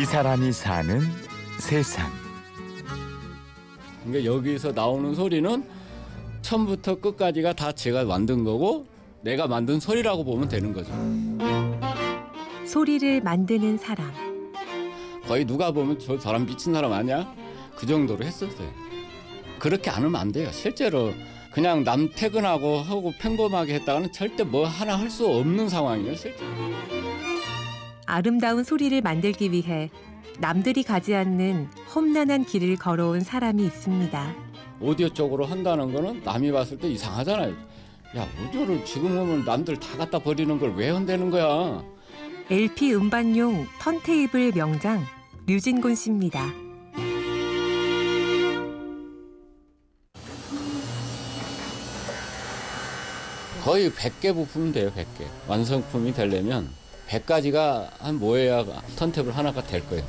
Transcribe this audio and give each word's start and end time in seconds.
이 0.00 0.04
사람이 0.04 0.52
사는 0.52 1.00
세상. 1.58 2.10
그러니까 4.04 4.32
여기서 4.32 4.72
나오는 4.72 5.14
소리는 5.14 5.64
처음부터 6.42 7.00
끝까지가 7.00 7.54
다 7.54 7.72
제가 7.72 8.04
만든 8.04 8.44
거고 8.44 8.86
내가 9.22 9.48
만든 9.48 9.80
소리라고 9.80 10.24
보면 10.24 10.48
되는 10.48 10.72
거죠. 10.72 10.92
소리를 12.64 13.20
만드는 13.22 13.78
사람. 13.78 14.12
거의 15.26 15.44
누가 15.44 15.72
보면 15.72 15.98
저 15.98 16.18
사람 16.18 16.46
미친 16.46 16.72
사람 16.72 16.92
아니야? 16.92 17.32
그 17.76 17.86
정도로 17.86 18.24
했었어요. 18.24 18.70
그렇게 19.58 19.90
안 19.90 20.04
하면 20.04 20.16
안 20.16 20.30
돼요. 20.32 20.48
실제로 20.52 21.12
그냥 21.50 21.82
남 21.82 22.08
퇴근하고 22.14 22.78
하고 22.78 23.12
평범하게 23.18 23.74
했다가는 23.74 24.12
절대 24.12 24.44
뭐 24.44 24.64
하나 24.66 24.96
할 24.98 25.10
수 25.10 25.26
없는 25.26 25.68
상황이에요. 25.68 26.14
실제. 26.14 26.44
아름다운 28.08 28.64
소리를 28.64 29.00
만들기 29.02 29.52
위해 29.52 29.90
남들이 30.40 30.82
가지 30.82 31.14
않는 31.14 31.68
험난한 31.94 32.46
길을 32.46 32.76
걸어온 32.76 33.20
사람이 33.20 33.62
있습니다. 33.66 34.34
오디오 34.80 35.08
쪽으로 35.10 35.44
한다는 35.44 35.92
거는 35.92 36.22
남이 36.24 36.50
봤을 36.52 36.78
때 36.78 36.88
이상하잖아요. 36.88 37.54
야 38.16 38.26
오디오를 38.42 38.84
지금 38.86 39.18
오면 39.18 39.44
남들 39.44 39.78
다 39.78 39.98
갖다 39.98 40.18
버리는 40.18 40.58
걸왜 40.58 40.88
한다는 40.88 41.30
거야? 41.30 41.84
LP 42.50 42.94
음반용 42.94 43.66
턴테이블 43.78 44.52
명장 44.54 45.04
류진곤 45.46 45.94
씨입니다. 45.94 46.46
거의 53.62 53.90
100개 53.90 54.32
부품은 54.34 54.72
돼요, 54.72 54.90
100개. 54.96 55.26
완성품이 55.46 56.14
되려면 56.14 56.70
100가지가 57.08 57.88
한 57.98 58.18
모여야 58.18 58.64
턴테이블 58.96 59.36
하나가 59.36 59.62
될 59.62 59.86
거예요. 59.88 60.04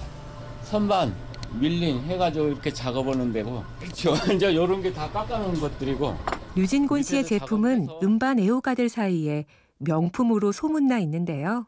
선반, 0.64 1.16
밀링 1.59 2.02
해가지고 2.03 2.47
이렇게 2.50 2.72
작업하는 2.72 3.31
데고 3.33 3.64
그렇죠. 3.80 4.14
이제 4.36 4.52
이런 4.52 4.81
게 4.81 4.94
다 4.94 5.09
깎아놓은 5.09 5.59
것들이고 5.59 6.16
류진곤 6.55 7.03
씨의 7.03 7.25
제품은 7.25 7.86
작업해서 7.88 8.00
음반 8.05 8.39
애호가들 8.39 8.89
사이에 8.89 9.45
명품으로 9.80 10.52
소문나 10.52 11.00
있는데요. 11.00 11.67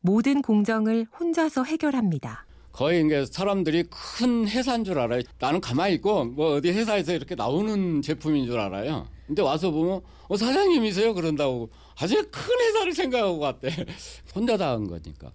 모든 0.00 0.40
공정을 0.42 1.06
혼자서 1.18 1.64
해결합니다. 1.64 2.46
거의 2.72 3.00
이게 3.04 3.26
사람들이 3.26 3.84
큰 3.90 4.48
회사인 4.48 4.84
줄 4.84 4.98
알아요. 4.98 5.20
나는 5.38 5.60
가만히 5.60 5.94
있고 5.96 6.24
뭐 6.24 6.54
어디 6.54 6.70
회사에서 6.70 7.12
이렇게 7.12 7.34
나오는 7.34 8.00
제품인 8.00 8.46
줄 8.46 8.58
알아요. 8.58 9.06
근데 9.26 9.42
와서 9.42 9.70
보면 9.70 10.00
어 10.28 10.36
사장님이세요 10.36 11.12
그런다고 11.14 11.68
아주 12.00 12.14
큰 12.30 12.60
회사를 12.60 12.92
생각하고 12.94 13.38
왔대. 13.38 13.68
혼자 14.34 14.56
다 14.56 14.72
한 14.72 14.86
거니까. 14.86 15.30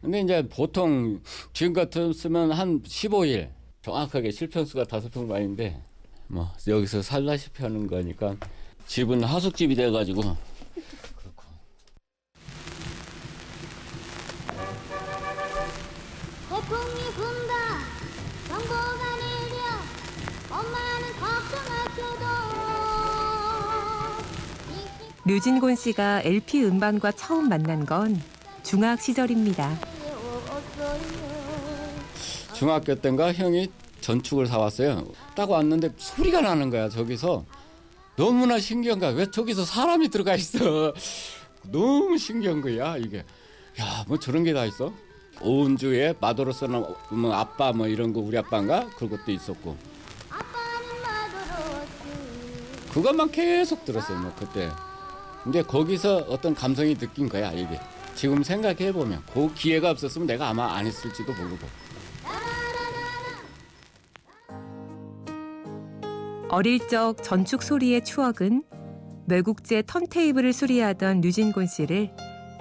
근데 0.00 0.20
이제 0.20 0.46
보통 0.48 1.20
지금 1.52 1.72
같으면 1.72 2.52
한 2.52 2.80
15일 2.82 3.50
정확하게 3.82 4.30
실편수가 4.30 4.84
다섯 4.84 5.10
평만인데 5.10 5.80
뭐 6.28 6.48
여기서 6.68 7.02
살다시피 7.02 7.62
하는 7.62 7.86
거니까 7.88 8.36
집은 8.86 9.24
하숙집이 9.24 9.74
돼가지고 9.74 10.36
류진곤 25.32 25.76
씨가 25.76 26.22
LP 26.24 26.64
음반과 26.64 27.12
처음 27.12 27.50
만난 27.50 27.84
건 27.84 28.18
중학 28.62 28.98
시절입니다. 28.98 29.78
중학교 32.54 32.94
때인가 32.94 33.34
형이 33.34 33.70
전축을 34.00 34.46
사왔어요. 34.46 35.04
딱 35.36 35.50
왔는데 35.50 35.90
소리가 35.98 36.40
나는 36.40 36.70
거야 36.70 36.88
저기서 36.88 37.44
너무나 38.16 38.58
신기한 38.58 38.98
거야. 39.00 39.10
왜 39.10 39.30
저기서 39.30 39.66
사람이 39.66 40.08
들어가 40.08 40.34
있어? 40.34 40.94
너무 41.70 42.16
신기한 42.16 42.62
거야 42.62 42.96
이게. 42.96 43.18
야 43.78 44.04
뭐 44.08 44.18
저런 44.18 44.44
게 44.44 44.54
다 44.54 44.64
있어? 44.64 44.94
오은주에 45.42 46.14
마도로서는 46.22 46.84
뭐 47.10 47.34
아빠 47.34 47.72
뭐 47.74 47.86
이런 47.86 48.14
거 48.14 48.20
우리 48.20 48.38
아빠인가 48.38 48.88
그것도 48.96 49.30
있었고 49.30 49.76
아빠는 50.30 51.02
마도로스 51.02 52.92
그것만 52.94 53.30
계속 53.30 53.84
들었어요. 53.84 54.18
뭐 54.20 54.32
그때. 54.38 54.70
이제 55.46 55.62
거기서 55.62 56.26
어떤 56.28 56.54
감성이 56.54 56.94
느낀 56.94 57.28
거야 57.28 57.52
이게. 57.52 57.78
지금 58.14 58.42
생각해 58.42 58.92
보면 58.92 59.22
그 59.32 59.52
기회가 59.54 59.90
없었으면 59.90 60.26
내가 60.26 60.48
아마 60.48 60.74
안 60.74 60.86
했을지도 60.86 61.32
모르고. 61.32 61.66
어릴 66.50 66.88
적 66.88 67.22
전축 67.22 67.62
소리의 67.62 68.04
추억은 68.04 68.64
외국제 69.28 69.82
턴테이블을 69.86 70.52
수리하던 70.52 71.20
류진곤 71.20 71.66
씨를 71.66 72.10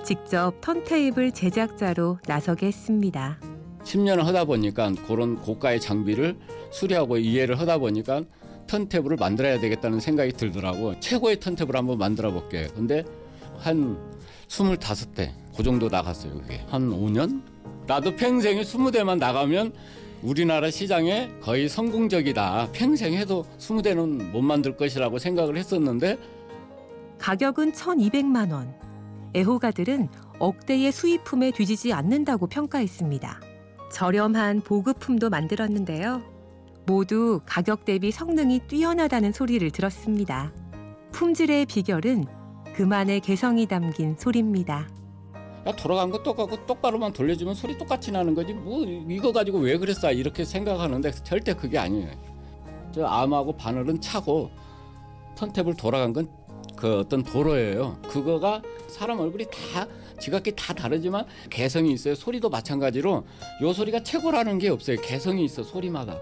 직접 0.03 0.59
턴테이블 0.61 1.31
제작자로 1.31 2.19
나서게 2.27 2.67
했습니다. 2.67 3.39
10년을 3.83 4.23
하다 4.23 4.45
보니까 4.45 4.91
그런 5.07 5.37
고가의 5.37 5.79
장비를 5.79 6.37
수리하고 6.71 7.17
이해를 7.17 7.59
하다 7.59 7.77
보니까 7.77 8.23
턴테이블을 8.67 9.17
만들어야 9.17 9.59
되겠다는 9.59 9.99
생각이 9.99 10.33
들더라고. 10.33 10.99
최고의 10.99 11.39
턴테이블 11.39 11.75
한번 11.75 11.97
만들어 11.97 12.31
볼게. 12.31 12.67
근데 12.75 13.03
한 13.57 13.97
25대 14.47 15.31
그 15.55 15.63
정도 15.63 15.89
나갔어요. 15.89 16.33
그게 16.33 16.61
한 16.67 16.89
5년? 16.89 17.41
나도 17.87 18.15
평생에 18.15 18.61
20대만 18.61 19.17
나가면 19.17 19.73
우리나라 20.21 20.69
시장에 20.69 21.29
거의 21.41 21.69
성공적이다. 21.69 22.69
평생 22.73 23.13
해도 23.13 23.45
20대는 23.59 24.31
못 24.31 24.41
만들 24.41 24.75
것이라고 24.75 25.19
생각을 25.19 25.57
했었는데 25.57 26.17
가격은 27.19 27.71
1,200만 27.71 28.51
원. 28.51 28.73
애호가들은 29.35 30.09
억대의 30.39 30.91
수입품에 30.91 31.51
뒤지지 31.51 31.93
않는다고 31.93 32.47
평가했습니다. 32.47 33.41
저렴한 33.91 34.61
보급품도 34.61 35.29
만들었는데요. 35.29 36.36
모두 36.87 37.41
가격 37.45 37.83
대비 37.83 38.11
성능이 38.11 38.59
뛰어나다는 38.69 39.33
소리를 39.33 39.69
들었습니다. 39.71 40.53
품질의 41.11 41.65
비결은 41.65 42.25
그만의 42.73 43.19
개성이 43.19 43.65
담긴 43.65 44.15
소리입니다. 44.17 44.87
야 45.67 45.75
돌아간 45.75 46.09
거 46.09 46.23
똑같고 46.23 46.65
똑바로만 46.65 47.11
돌려주면 47.11 47.55
소리 47.55 47.77
똑같이 47.77 48.09
나는 48.13 48.33
거지 48.33 48.53
뭐 48.53 48.85
이거 49.09 49.33
가지고 49.33 49.59
왜 49.59 49.77
그랬어 49.77 50.13
이렇게 50.13 50.45
생각하는데 50.45 51.11
절대 51.25 51.53
그게 51.53 51.77
아니에요. 51.77 52.09
저 52.93 53.05
암하고 53.05 53.57
바늘은 53.57 53.99
차고 53.99 54.49
턴탭을 55.35 55.77
돌아간 55.77 56.13
건 56.13 56.47
그 56.77 56.99
어떤 56.99 57.23
도로예요. 57.23 57.97
그거가 58.03 58.61
사람 58.87 59.19
얼굴이 59.19 59.45
다 59.45 59.87
지각기 60.19 60.55
다 60.55 60.73
다르지만 60.73 61.25
개성이 61.49 61.91
있어요. 61.91 62.15
소리도 62.15 62.49
마찬가지로 62.49 63.25
요 63.61 63.73
소리가 63.73 64.03
최고라는 64.03 64.59
게 64.59 64.69
없어요. 64.69 64.97
개성이 65.01 65.43
있어 65.45 65.63
소리마다. 65.63 66.17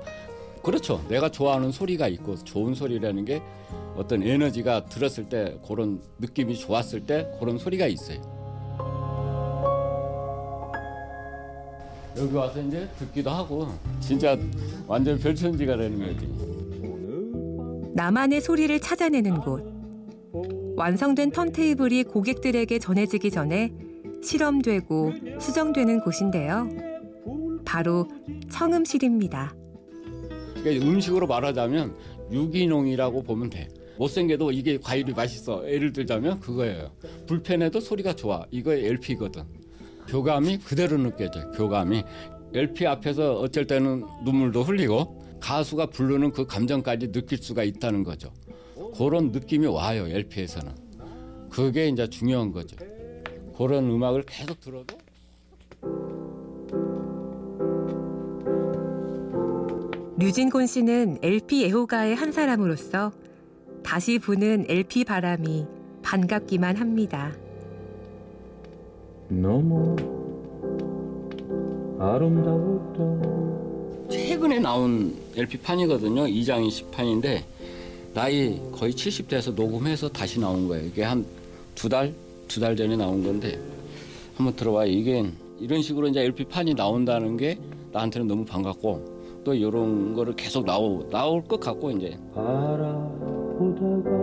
그렇죠. 0.65 0.99
내가 1.07 1.29
좋아하는 1.29 1.71
소리가 1.71 2.07
있고 2.07 2.37
좋은 2.37 2.73
소리라는 2.73 3.23
게 3.23 3.39
어떤 3.95 4.23
에너지가 4.23 4.85
들었을 4.85 5.29
때 5.29 5.59
그런 5.65 6.01
느낌이 6.17 6.57
좋았을 6.57 7.05
때 7.05 7.29
그런 7.39 7.59
소리가 7.59 7.85
있어요. 7.85 8.19
여기 12.17 12.33
와서 12.33 12.59
이제 12.61 12.89
듣기도 12.97 13.29
하고 13.29 13.67
진짜 13.99 14.35
완전 14.87 15.19
별천지가 15.19 15.77
되는 15.77 15.99
거지. 15.99 17.93
나만의 17.93 18.41
소리를 18.41 18.79
찾아내는 18.79 19.41
곳. 19.41 19.63
완성된 20.77 21.29
턴테이블이 21.29 22.05
고객들에게 22.05 22.79
전해지기 22.79 23.29
전에 23.29 23.71
실험되고 24.23 25.13
수정되는 25.39 25.99
곳인데요. 26.01 26.67
바로 27.63 28.07
청음실입니다. 28.49 29.53
그러니까 30.65 30.87
음식으로 30.87 31.27
말하자면 31.27 31.95
유기농이라고 32.31 33.21
보면 33.21 33.51
돼. 33.51 33.67
못생겨도 33.99 34.51
이게 34.51 34.79
과일이 34.79 35.13
맛있어. 35.13 35.69
예를 35.71 35.93
들자면 35.93 36.39
그거예요. 36.39 36.91
불편해도 37.27 37.79
소리가 37.79 38.15
좋아. 38.15 38.43
이거 38.49 38.73
LP거든. 38.73 39.43
교감이 40.07 40.57
그대로 40.57 40.97
느껴져. 40.97 41.51
교감이 41.51 42.03
LP 42.53 42.87
앞에서 42.87 43.39
어쩔 43.39 43.67
때는 43.67 44.05
눈물도 44.23 44.63
흘리고 44.63 45.23
가수가 45.39 45.87
부르는 45.87 46.31
그 46.31 46.45
감정까지 46.47 47.11
느낄 47.11 47.37
수가 47.37 47.63
있다는 47.63 48.03
거죠. 48.03 48.33
그런 48.97 49.31
느낌이 49.31 49.67
와요. 49.67 50.07
LP에서는. 50.07 50.73
그게 51.51 51.87
이제 51.89 52.09
중요한 52.09 52.51
거죠. 52.51 52.75
그런 53.55 53.89
음악을 53.89 54.23
계속 54.23 54.59
들어도 54.59 54.97
류진곤 60.29 60.65
씨는 60.65 61.19
LP 61.21 61.65
애호가의 61.65 62.15
한 62.15 62.31
사람으로서 62.31 63.11
다시 63.83 64.17
부는 64.17 64.65
LP 64.67 65.03
바람이 65.03 65.67
반갑기만 66.01 66.77
합니다. 66.77 67.31
너무 69.29 69.95
아름다웠던 71.99 73.35
최근에 74.09 74.57
나온 74.57 75.15
LP판이거든요. 75.35 76.23
2장이 76.23 76.69
10판인데 76.69 77.43
나이 78.15 78.59
거의 78.71 78.93
70대에서 78.93 79.53
녹음해서 79.53 80.09
다시 80.09 80.39
나온 80.39 80.67
거예요. 80.67 80.87
이게 80.87 81.03
한 81.03 81.23
두 81.75 81.87
달, 81.87 82.11
두 82.47 82.59
달 82.59 82.75
전에 82.75 82.95
나온 82.97 83.23
건데 83.23 83.59
한번 84.35 84.55
들어봐요. 84.55 84.89
이게 84.89 85.23
이런 85.59 85.83
식으로 85.83 86.07
이제 86.07 86.21
LP판이 86.21 86.73
나온다는 86.73 87.37
게 87.37 87.59
나한테는 87.91 88.27
너무 88.27 88.43
반갑고 88.43 89.13
또 89.45 89.53
이런 89.53 90.13
거를 90.13 90.35
계속 90.35 90.65
나오, 90.65 91.07
나올 91.09 91.43
것 91.43 91.59
같고 91.59 91.91
이제 91.91 92.17
바라보다가 92.33 94.15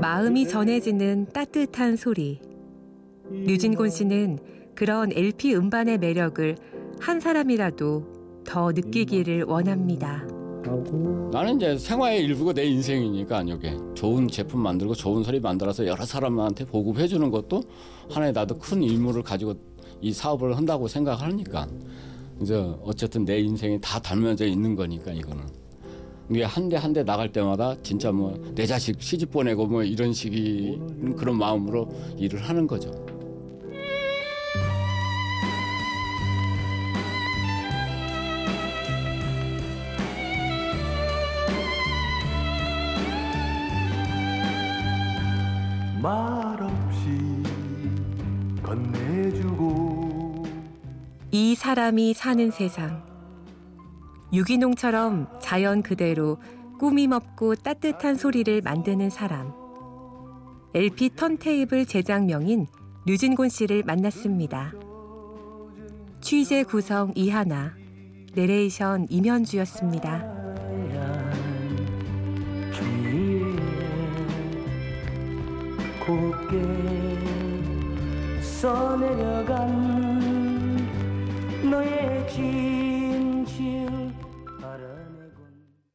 마음이 0.00 0.46
전해지는 0.46 1.28
따뜻한 1.32 1.96
소리. 1.96 2.40
류진곤 3.30 3.88
씨는 3.88 4.38
그런 4.74 5.10
LP 5.12 5.54
음반의 5.54 5.96
매력을 5.98 6.56
한 7.00 7.20
사람이라도 7.20 8.42
더 8.44 8.70
느끼기를 8.72 9.44
원합니다. 9.44 10.26
나는 11.32 11.56
이제 11.56 11.78
생활의 11.78 12.22
일부가 12.24 12.52
내 12.52 12.64
인생이니까 12.64 13.42
이게 13.42 13.76
좋은 13.94 14.28
제품 14.28 14.60
만들고 14.60 14.94
좋은 14.94 15.22
소리 15.22 15.40
만들어서 15.40 15.86
여러 15.86 16.04
사람한테 16.04 16.66
보급해 16.66 17.06
주는 17.08 17.30
것도 17.30 17.62
하나의 18.10 18.32
나도 18.32 18.58
큰 18.58 18.82
의무를 18.82 19.22
가지고 19.22 19.54
이 20.02 20.12
사업을 20.12 20.56
한다고 20.56 20.88
생각하니까 20.88 21.66
이제 22.42 22.54
어쨌든 22.82 23.24
내 23.24 23.38
인생이 23.40 23.80
다 23.80 23.98
담겨져 24.00 24.46
있는 24.46 24.74
거니까 24.76 25.12
이거는 25.12 25.44
이게 26.30 26.44
한 26.44 26.68
대 26.68 26.76
한 26.76 26.92
대 26.92 27.02
나갈 27.04 27.30
때마다 27.32 27.74
진짜 27.82 28.10
뭐 28.12 28.36
내 28.54 28.66
자식 28.66 29.00
시집 29.00 29.30
보내고 29.30 29.66
뭐 29.66 29.82
이런 29.82 30.12
식이 30.12 30.78
그런 31.16 31.36
마음으로 31.38 31.88
일을 32.18 32.40
하는 32.42 32.66
거죠. 32.66 32.90
말없이 46.00 47.08
건네주고 48.62 49.21
이 51.34 51.54
사람이 51.54 52.12
사는 52.12 52.50
세상. 52.50 53.06
유기농처럼 54.34 55.28
자연 55.40 55.82
그대로 55.82 56.36
꾸밈 56.78 57.14
없고 57.14 57.54
따뜻한 57.54 58.16
소리를 58.16 58.60
만드는 58.60 59.08
사람. 59.08 59.54
LP 60.74 61.08
턴테이블 61.16 61.86
제작명인 61.86 62.66
류진곤 63.06 63.48
씨를 63.48 63.82
만났습니다. 63.82 64.74
취재 66.20 66.64
구성 66.64 67.12
이하나, 67.14 67.72
내레이션 68.34 69.06
임현주였습니다. 69.08 70.42
곱게 76.04 76.60
써내려간 78.42 80.31
너의 81.72 82.26
집 82.28 82.91